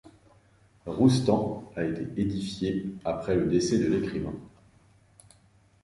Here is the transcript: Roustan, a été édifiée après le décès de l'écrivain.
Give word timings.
Roustan, 0.87 1.71
a 1.75 1.83
été 1.83 2.07
édifiée 2.19 2.87
après 3.05 3.35
le 3.35 3.45
décès 3.45 3.77
de 3.77 3.85
l'écrivain. 3.85 4.33